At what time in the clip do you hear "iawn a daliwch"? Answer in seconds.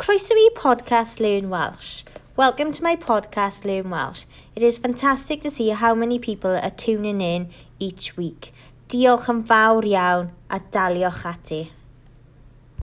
9.90-11.20